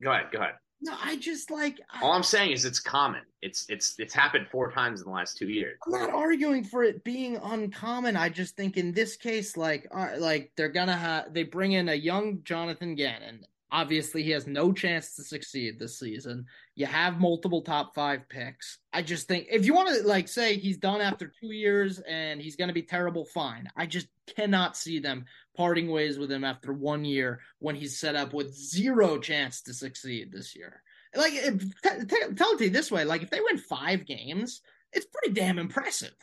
[0.03, 0.25] Go ahead.
[0.31, 0.55] Go ahead.
[0.81, 3.21] No, I just like I, All I'm saying is it's common.
[3.41, 5.79] It's it's it's happened four times in the last two years.
[5.85, 8.15] I'm not arguing for it being uncommon.
[8.15, 11.89] I just think in this case, like, uh, like they're gonna have they bring in
[11.89, 13.45] a young Jonathan Gannon.
[13.75, 16.45] Obviously, he has no chance to succeed this season.
[16.75, 18.77] You have multiple top five picks.
[18.93, 22.41] I just think if you want to like say he's done after two years and
[22.41, 23.69] he's gonna be terrible, fine.
[23.75, 25.25] I just cannot see them
[25.57, 29.73] parting ways with him after one year when he's set up with zero chance to
[29.73, 30.81] succeed this year.
[31.13, 34.05] Like, if, t- t- tell it to you this way: like, if they win five
[34.05, 34.61] games,
[34.93, 36.15] it's pretty damn impressive.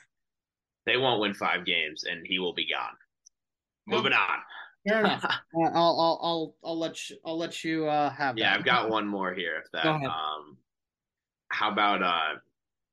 [0.87, 2.97] They won't win five games, and he will be gone.
[3.87, 4.39] Moving on.
[4.89, 5.25] Fair enough.
[5.55, 8.37] Uh, I'll, I'll, I'll, I'll let you, I'll let you uh, have.
[8.37, 8.41] That.
[8.41, 8.59] Yeah, that.
[8.59, 9.63] I've got one more here.
[9.63, 10.57] If that, um,
[11.49, 12.39] how about uh,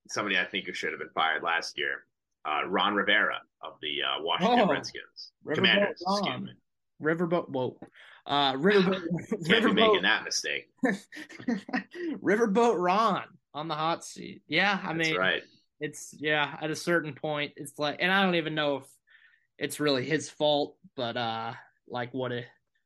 [0.10, 2.04] somebody I think who should have been fired last year,
[2.45, 6.04] uh, Ron Rivera of the uh, Washington Oh, Redskins, Riverboat Commanders.
[6.06, 6.17] Ron.
[6.17, 6.52] Excuse me.
[7.02, 7.49] Riverboat.
[7.49, 7.80] Whoa.
[8.25, 9.47] Uh, Riverboat.
[9.47, 10.67] Be making that mistake.
[12.21, 13.23] Riverboat Ron
[13.54, 14.41] on the hot seat.
[14.47, 15.43] Yeah, I That's mean, right.
[15.80, 16.58] it's yeah.
[16.62, 18.84] At a certain point, it's like, and I don't even know if
[19.58, 21.54] it's really his fault, but uh,
[21.89, 22.45] like, what a,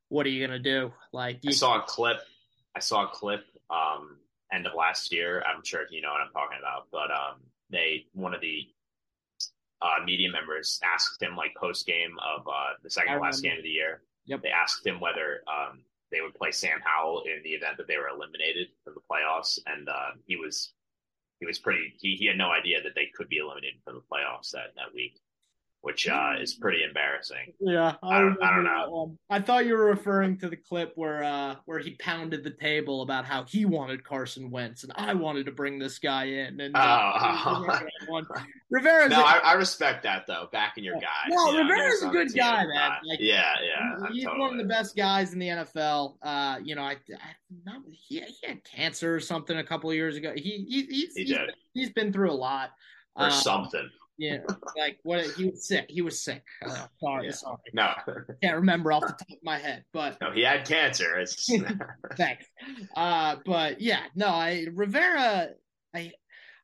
[0.10, 0.92] what are you gonna do?
[1.12, 2.18] Like, I you, saw a clip.
[2.76, 4.18] I saw a clip um,
[4.52, 5.44] end of last year.
[5.44, 8.68] I'm sure you know what I'm talking about, but um, they one of the
[9.82, 13.63] uh, media members asked him like post game of uh, the second last game of
[13.63, 14.02] the year.
[14.26, 14.42] Yep.
[14.42, 17.98] They asked him whether um, they would play Sam Howell in the event that they
[17.98, 20.74] were eliminated from the playoffs, and uh, he was
[21.39, 21.94] he was pretty.
[22.00, 24.94] He, he had no idea that they could be eliminated from the playoffs that that
[24.94, 25.20] week,
[25.84, 27.52] which uh, is pretty embarrassing.
[27.60, 29.17] Yeah, I don't- I don't know.
[29.30, 33.02] I thought you were referring to the clip where uh where he pounded the table
[33.02, 36.62] about how he wanted Carson Wentz and I wanted to bring this guy in.
[36.62, 37.78] And Oh.
[38.08, 38.26] one.
[38.69, 40.48] Rivera's No, a- I, I respect that though.
[40.54, 41.28] Backing your guy.
[41.28, 42.91] No, you know, Rivera's a good guy, man.
[43.06, 44.08] Like, yeah, yeah.
[44.12, 44.39] he's totally.
[44.41, 46.15] one of the best guys in the NFL.
[46.22, 47.34] Uh, you know, I, I
[47.65, 50.32] not, he, he had cancer or something a couple of years ago.
[50.34, 51.52] He, he he's, He he's, did.
[51.74, 52.72] he's been through a lot.
[53.15, 53.89] or Uh, something.
[54.17, 54.38] Yeah,
[54.78, 55.86] like what he was sick.
[55.89, 56.43] He was sick.
[56.65, 57.32] Uh, sorry, Yeah.
[57.32, 57.58] sorry.
[57.73, 57.93] No,
[58.41, 61.17] Can't remember off the top of my head, but no, he had cancer.
[61.19, 61.49] It's
[62.15, 62.45] Thanks.
[62.95, 65.49] Uh, but yeah, no, I Rivera,
[65.95, 66.12] I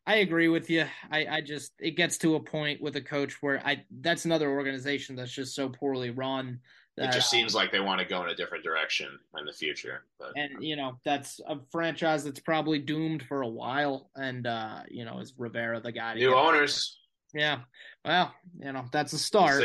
[0.05, 0.85] I agree with you.
[1.11, 4.51] I I just it gets to a point with a coach where I that's another
[4.51, 6.59] organization that's just so poorly run
[6.97, 9.07] it that just seems like they want to go in a different direction
[9.39, 10.03] in the future.
[10.19, 14.09] But and you know that's a franchise that's probably doomed for a while.
[14.15, 16.13] And uh, you know, is Rivera the guy?
[16.15, 16.98] To new get- owners,
[17.33, 17.59] yeah.
[18.05, 19.63] Well, you know, that's a start.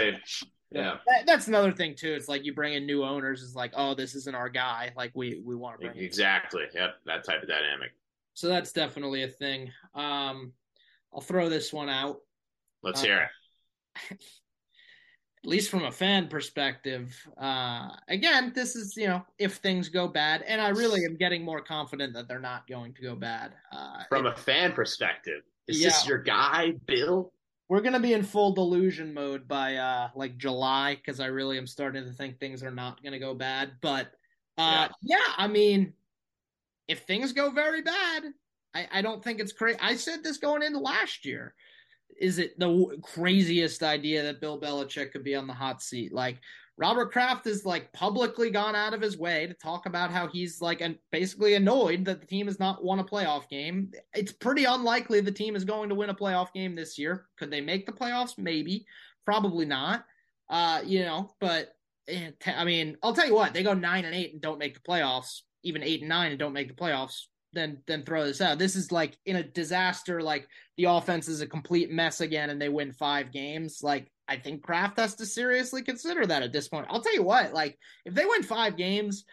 [0.71, 2.13] Yeah, That, that's another thing too.
[2.15, 3.43] It's like you bring in new owners.
[3.45, 4.91] It's like, oh, this isn't our guy.
[4.97, 5.99] Like we we want to bring.
[5.99, 6.65] in exactly.
[6.75, 7.93] Yep, that type of dynamic.
[8.35, 9.71] So that's definitely a thing.
[9.95, 10.53] Um,
[11.13, 12.19] I'll throw this one out,
[12.83, 13.31] Let's Uh, hear
[14.11, 14.19] it.
[15.45, 17.15] at least from a fan perspective.
[17.41, 21.45] Uh, again, this is you know if things go bad, and I really am getting
[21.45, 23.53] more confident that they're not going to go bad.
[23.71, 25.89] Uh, From it- a fan perspective, is Yeah.
[25.91, 27.33] this your guy, Bill?
[27.75, 31.67] We're gonna be in full delusion mode by uh like July because I really am
[31.67, 33.73] starting to think things are not gonna go bad.
[33.81, 34.13] But
[34.57, 35.93] uh, yeah, I mean,
[36.87, 38.27] if things go very bad,
[38.75, 39.77] I, I don't think it's crazy.
[39.83, 41.53] I said this going into last year.
[42.21, 46.13] Is it the w- craziest idea that Bill Belichick could be on the hot seat?
[46.13, 46.39] Like
[46.77, 50.61] Robert Kraft has like publicly gone out of his way to talk about how he's
[50.61, 53.93] like and basically annoyed that the team has not won a playoff game.
[54.13, 57.27] It's pretty unlikely the team is going to win a playoff game this year.
[57.39, 58.37] Could they make the playoffs?
[58.37, 58.87] Maybe.
[59.25, 60.05] Probably not.
[60.51, 61.77] Uh, you know, but
[62.09, 64.75] eh, I mean, I'll tell you what, they go nine and eight and don't make
[64.75, 68.41] the playoffs, even eight and nine and don't make the playoffs then then throw this
[68.41, 68.59] out.
[68.59, 70.21] This is like in a disaster.
[70.21, 73.81] Like the offense is a complete mess again, and they win five games.
[73.83, 76.87] Like I think Kraft has to seriously consider that at this point.
[76.91, 77.53] I'll tell you what.
[77.53, 79.25] Like if they win five games,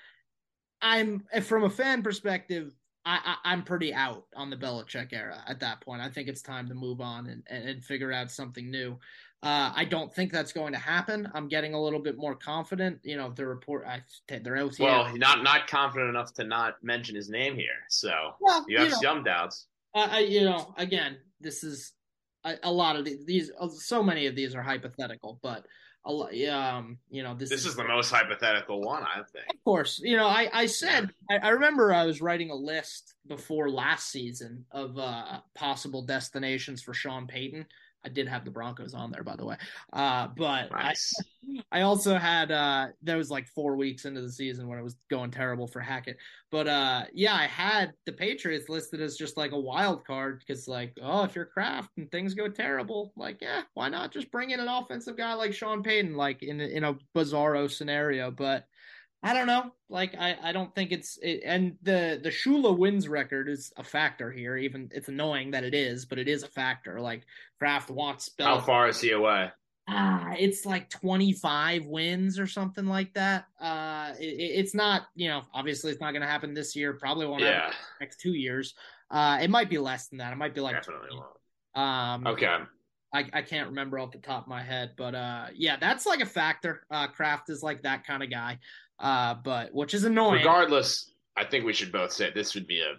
[0.81, 2.73] I'm from a fan perspective.
[3.03, 6.03] I, I, am pretty out on the Belichick era at that point.
[6.03, 8.99] I think it's time to move on and, and, and figure out something new.
[9.43, 11.27] Uh, I don't think that's going to happen.
[11.33, 12.99] I'm getting a little bit more confident.
[13.03, 14.83] You know, the report, I their OTA.
[14.83, 17.69] Well, not not confident enough to not mention his name here.
[17.89, 19.65] So well, you have you know, some doubts.
[19.95, 21.93] Uh, I, you know, again, this is
[22.43, 23.51] a, a lot of these, these.
[23.79, 25.65] So many of these are hypothetical, but
[26.05, 26.39] a lot.
[26.47, 29.45] Um, you know, this, this is, is the most hypothetical one, I think.
[29.49, 31.09] Of course, you know, I I said.
[31.31, 36.83] I, I remember I was writing a list before last season of uh possible destinations
[36.83, 37.65] for Sean Payton
[38.03, 39.57] I did have the Broncos on there, by the way.
[39.93, 41.13] Uh, but nice.
[41.71, 44.83] I, I also had uh, that was like four weeks into the season when it
[44.83, 46.17] was going terrible for Hackett.
[46.51, 50.67] But uh, yeah, I had the Patriots listed as just like a wild card because
[50.67, 54.51] like, oh, if you're Kraft and things go terrible, like, yeah, why not just bring
[54.51, 58.31] in an offensive guy like Sean Payton, like in in a bizarro scenario?
[58.31, 58.65] But
[59.23, 59.71] I don't know.
[59.87, 63.83] Like I, I don't think it's it, and the the Shula wins record is a
[63.83, 64.57] factor here.
[64.57, 66.99] Even it's annoying that it is, but it is a factor.
[66.99, 67.23] Like
[67.59, 68.31] Kraft wants.
[68.39, 69.51] How far is he away?
[69.87, 73.45] Ah, it's like twenty five wins or something like that.
[73.59, 76.93] Uh, it, it's not you know obviously it's not going to happen this year.
[76.93, 77.61] Probably won't yeah.
[77.61, 78.73] happen next two years.
[79.11, 80.33] Uh, it might be less than that.
[80.33, 81.21] It might be like definitely 20.
[81.21, 81.87] won't.
[81.87, 82.57] Um, okay.
[83.13, 86.21] I, I can't remember off the top of my head, but uh, yeah, that's like
[86.21, 86.85] a factor.
[86.89, 88.57] Uh, Kraft is like that kind of guy
[89.01, 90.39] uh, but which is annoying.
[90.39, 92.93] Regardless, I think we should both say this would be a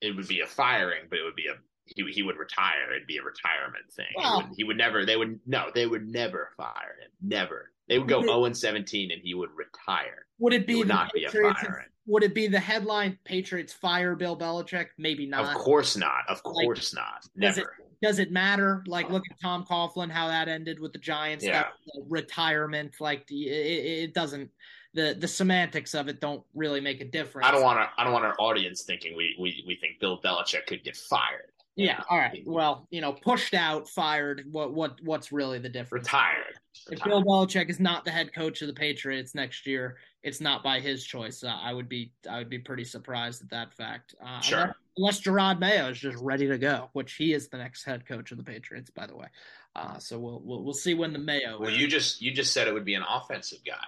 [0.00, 1.54] it would be a firing, but it would be a
[1.86, 2.92] he he would retire.
[2.94, 4.06] It'd be a retirement thing.
[4.16, 5.06] Well, he, would, he would never.
[5.06, 5.70] They would no.
[5.74, 7.10] They would never fire him.
[7.22, 7.72] Never.
[7.88, 10.26] They would go zero and seventeen, and he would retire.
[10.38, 11.86] Would it be it would not Patriots be a firing?
[12.08, 14.88] Would it be the headline Patriots fire Bill Belichick?
[14.98, 15.44] Maybe not.
[15.44, 16.22] Of course not.
[16.28, 17.26] Of course like, not.
[17.34, 17.54] Never.
[17.54, 17.66] Does it,
[18.02, 18.84] does it matter?
[18.86, 21.44] Like, look at Tom Coughlin, how that ended with the Giants.
[21.44, 21.62] Yeah.
[21.62, 24.50] That, retirement, like it, it doesn't
[24.96, 27.46] the the semantics of it don't really make a difference.
[27.46, 30.20] I don't want our, I don't want our audience thinking we we we think Bill
[30.20, 31.52] Belichick could get fired.
[31.76, 32.02] Yeah.
[32.08, 32.42] All right.
[32.46, 34.44] Well, you know, pushed out, fired.
[34.50, 36.06] What what what's really the difference?
[36.06, 36.58] Retired.
[36.90, 40.62] If Bill Belichick is not the head coach of the Patriots next year, it's not
[40.62, 41.44] by his choice.
[41.44, 44.14] Uh, I would be I would be pretty surprised at that fact.
[44.24, 44.58] Uh, sure.
[44.60, 48.06] Unless, unless Jerod Mayo is just ready to go, which he is the next head
[48.06, 49.26] coach of the Patriots, by the way.
[49.74, 51.60] Uh, so we'll, we'll we'll see when the Mayo.
[51.60, 53.84] Well, you just you just said it would be an offensive guy.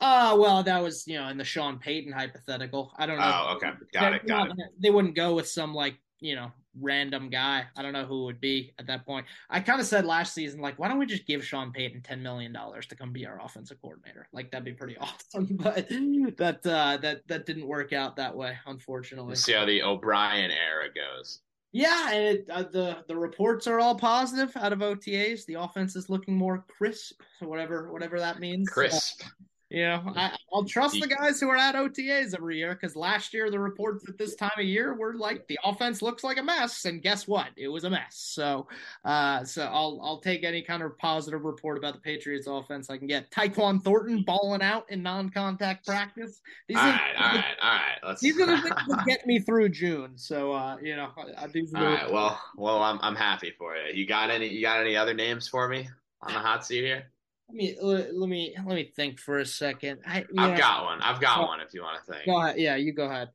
[0.00, 2.92] Uh well, that was you know in the Sean Payton hypothetical.
[2.96, 3.46] I don't know.
[3.48, 4.56] Oh, okay, got it, got it.
[4.78, 7.64] They wouldn't go with some like you know random guy.
[7.76, 9.26] I don't know who would be at that point.
[9.48, 12.22] I kind of said last season like, why don't we just give Sean Payton ten
[12.22, 14.28] million dollars to come be our offensive coordinator?
[14.32, 15.56] Like that'd be pretty awesome.
[15.56, 19.30] But that uh, that that didn't work out that way, unfortunately.
[19.30, 21.40] Let's see how the O'Brien era goes.
[21.72, 25.44] Yeah, and it, uh, the the reports are all positive out of OTAs.
[25.46, 28.68] The offense is looking more crisp, whatever whatever that means.
[28.68, 29.22] Crisp.
[29.24, 29.28] Uh,
[29.68, 33.34] you know, I, will trust the guys who are at OTAs every year because last
[33.34, 36.42] year the reports at this time of year were like the offense looks like a
[36.42, 37.48] mess, and guess what?
[37.56, 38.14] It was a mess.
[38.14, 38.68] So,
[39.04, 42.96] uh, so I'll I'll take any kind of positive report about the Patriots offense I
[42.96, 43.30] can get.
[43.32, 46.40] Tyquan Thornton balling out in non-contact practice.
[46.68, 47.98] These all are, right, all right, all right.
[48.06, 48.20] Let's...
[48.20, 50.12] These are the things that get me through June.
[50.14, 51.10] So, uh, you know,
[51.52, 52.12] these are all right.
[52.12, 53.94] Well, well, I'm I'm happy for you.
[53.94, 54.46] You got any?
[54.46, 55.88] You got any other names for me
[56.22, 57.06] on the hot seat here?
[57.48, 60.00] Let me let me let me think for a second.
[60.06, 61.00] I, have got one.
[61.00, 61.60] I've got one.
[61.60, 62.26] If you want to think.
[62.26, 62.58] Go ahead.
[62.58, 63.28] Yeah, you go ahead.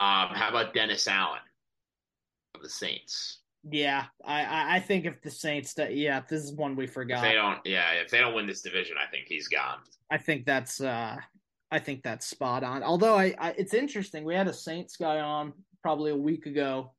[0.00, 1.40] Um, how about Dennis Allen
[2.54, 3.38] of the Saints?
[3.70, 7.24] Yeah, I I think if the Saints, yeah, this is one we forgot.
[7.24, 9.78] If they don't, yeah, if they don't win this division, I think he's gone.
[10.10, 11.16] I think that's uh,
[11.70, 12.82] I think that's spot on.
[12.82, 14.24] Although I, I it's interesting.
[14.24, 16.92] We had a Saints guy on probably a week ago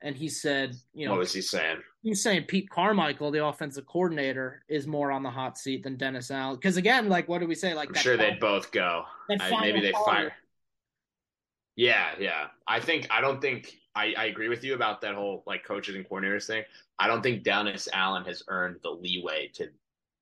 [0.00, 1.78] and he said, you know, what was he saying?
[2.02, 5.96] He was saying Pete Carmichael, the offensive coordinator, is more on the hot seat than
[5.96, 6.56] Dennis Allen.
[6.56, 7.74] Because again, like, what do we say?
[7.74, 9.04] Like, I'm sure they'd both go.
[9.30, 10.32] I, maybe they fire.
[11.76, 12.46] Yeah, yeah.
[12.66, 15.96] I think I don't think I, I agree with you about that whole like coaches
[15.96, 16.64] and coordinators thing.
[16.98, 19.68] I don't think Dennis Allen has earned the leeway to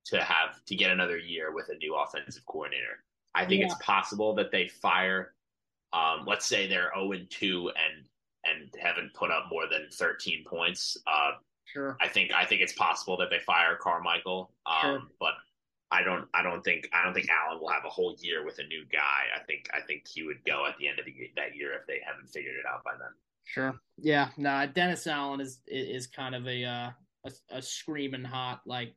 [0.05, 3.03] to have to get another year with a new offensive coordinator.
[3.35, 3.67] I think yeah.
[3.67, 5.33] it's possible that they fire.
[5.93, 8.05] Um, let's say they're zero and two and
[8.49, 10.97] and haven't put up more than 13 points.
[11.07, 11.31] Uh,
[11.65, 11.97] sure.
[12.01, 15.01] I think I think it's possible that they fire Carmichael, um, sure.
[15.19, 15.33] but
[15.91, 18.59] I don't I don't think I don't think Allen will have a whole year with
[18.59, 19.23] a new guy.
[19.35, 21.87] I think I think he would go at the end of the, that year if
[21.87, 23.11] they haven't figured it out by then.
[23.45, 23.79] Sure.
[23.97, 24.29] Yeah.
[24.37, 24.49] No.
[24.49, 26.89] Nah, Dennis Allen is is kind of a uh,
[27.25, 28.93] a, a screaming hot like.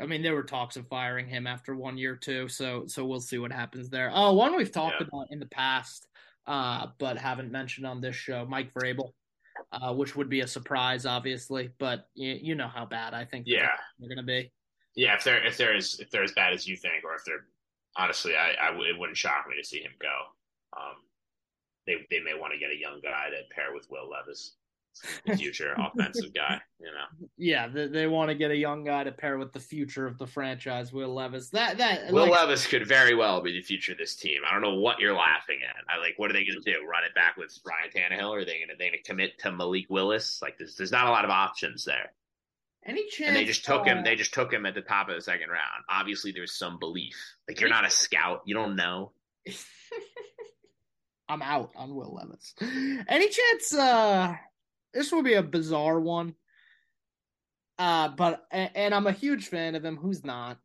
[0.00, 2.48] I mean, there were talks of firing him after one year too.
[2.48, 4.10] So so we'll see what happens there.
[4.12, 5.06] Oh, one we've talked yeah.
[5.06, 6.08] about in the past,
[6.46, 9.12] uh, but haven't mentioned on this show, Mike Vrabel.
[9.72, 13.46] Uh, which would be a surprise, obviously, but you, you know how bad I think
[13.48, 14.52] yeah they're going to be.
[14.94, 17.24] Yeah, if they're if they're as if they're as bad as you think, or if
[17.24, 17.46] they're
[17.96, 20.78] honestly, I, I it wouldn't shock me to see him go.
[20.78, 20.96] Um,
[21.86, 24.56] they they may want to get a young guy to pair with Will Levis,
[25.36, 26.60] future offensive guy.
[26.78, 27.26] You know.
[27.38, 30.16] Yeah, they, they want to get a young guy to pair with the future of
[30.16, 31.50] the franchise, Will Levis.
[31.50, 34.40] That that Will like, Levis could very well be the future of this team.
[34.48, 35.76] I don't know what you're laughing at.
[35.94, 36.14] I like.
[36.16, 36.86] What are they going to do?
[36.86, 38.30] Run it back with Ryan Tannehill?
[38.30, 40.40] Or are they going to they going to commit to Malik Willis?
[40.40, 42.12] Like, there's there's not a lot of options there.
[42.86, 43.28] Any chance?
[43.28, 44.04] And they just took uh, him.
[44.04, 45.84] They just took him at the top of the second round.
[45.88, 47.16] Obviously, there's some belief.
[47.48, 48.42] Like you're not a scout.
[48.46, 49.12] You don't know.
[51.28, 52.54] I'm out on Will Levis.
[53.08, 54.34] Any chance uh
[54.96, 56.34] this will be a bizarre one.
[57.78, 59.96] Uh but and I'm a huge fan of him.
[59.96, 60.58] Who's not?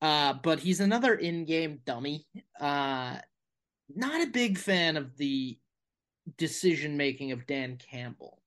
[0.00, 2.26] Uh but he's another in-game dummy.
[2.58, 3.16] Uh
[3.94, 5.58] not a big fan of the
[6.36, 8.40] decision making of Dan Campbell.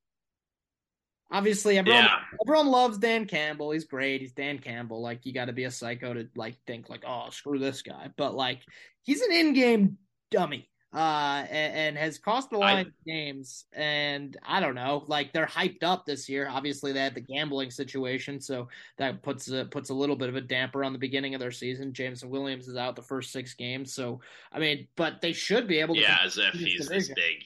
[1.32, 2.18] Obviously, everyone yeah.
[2.42, 3.72] everyone loves Dan Campbell.
[3.72, 4.22] He's great.
[4.22, 5.02] He's Dan Campbell.
[5.02, 8.10] Like you got to be a psycho to like think like, oh, screw this guy.
[8.18, 8.60] But like,
[9.04, 9.98] he's an in-game
[10.30, 13.66] dummy uh, and, and, has cost the Lions I, games.
[13.74, 16.50] And I don't know, like they're hyped up this year.
[16.50, 20.36] Obviously, they had the gambling situation, so that puts a, puts a little bit of
[20.36, 21.94] a damper on the beginning of their season.
[21.94, 24.20] Jameson Williams is out the first six games, so
[24.52, 26.02] I mean, but they should be able to.
[26.02, 26.94] Yeah, as if he's division.
[26.94, 27.44] this big.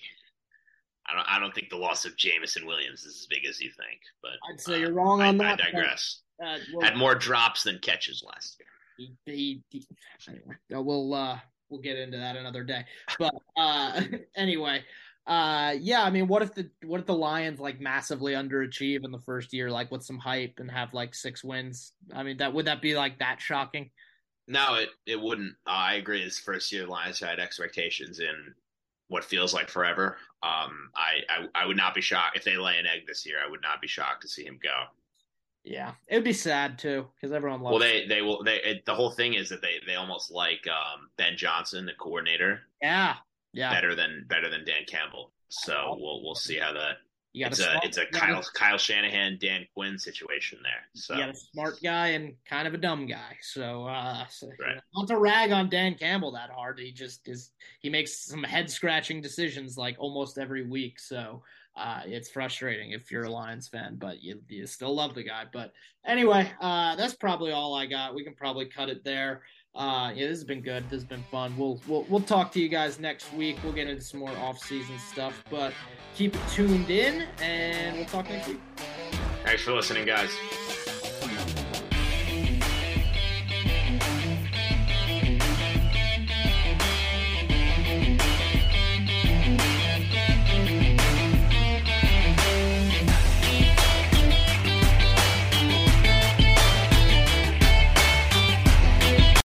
[1.08, 1.28] I don't.
[1.30, 4.00] I don't think the loss of Jameson Williams is as big as you think.
[4.24, 5.62] But I'd say uh, you're wrong on I, that.
[5.62, 6.22] I digress.
[6.44, 8.68] Uh, well, Had more drops than catches last year.
[8.98, 9.88] He, he, he,
[10.28, 11.38] anyway, we'll uh,
[11.70, 12.86] we'll get into that another day.
[13.18, 14.02] But uh,
[14.36, 14.84] anyway,
[15.28, 19.12] uh, yeah, I mean, what if the what if the Lions like massively underachieve in
[19.12, 21.94] the first year, like with some hype and have like six wins?
[22.14, 23.90] I mean, that would that be like that shocking?
[24.48, 25.56] No, it it wouldn't.
[25.66, 26.22] Uh, I agree.
[26.24, 28.54] His first year, Lions had expectations in
[29.08, 30.18] what feels like forever.
[30.44, 33.38] Um, I, I I would not be shocked if they lay an egg this year.
[33.44, 34.84] I would not be shocked to see him go.
[35.66, 37.72] Yeah, it would be sad too because everyone loves.
[37.72, 38.44] Well, they they will.
[38.44, 41.94] They it, the whole thing is that they they almost like um, Ben Johnson, the
[41.94, 42.62] coordinator.
[42.82, 43.16] Yeah,
[43.52, 43.74] yeah.
[43.74, 45.32] Better than better than Dan Campbell.
[45.50, 46.98] So we'll we'll see how that.
[47.34, 50.84] You got it's a, smart, it's a Kyle a, Kyle Shanahan Dan Quinn situation there.
[50.94, 53.36] So you got a smart guy and kind of a dumb guy.
[53.42, 54.80] So, uh, so right.
[54.96, 56.80] not to rag on Dan Campbell that hard.
[56.80, 57.52] He just is
[57.82, 60.98] he makes some head scratching decisions like almost every week.
[60.98, 61.44] So
[61.76, 65.44] uh, it's frustrating if you're a Lions fan, but you, you still love the guy.
[65.52, 65.72] But
[66.06, 68.16] anyway, uh, that's probably all I got.
[68.16, 69.42] We can probably cut it there.
[69.76, 70.86] Uh, yeah, this has been good.
[70.86, 71.54] This has been fun.
[71.58, 73.58] We'll, we'll we'll talk to you guys next week.
[73.62, 75.74] We'll get into some more off-season stuff, but
[76.16, 78.62] keep it tuned in, and we'll talk next week.
[79.44, 80.32] Thanks for listening, guys.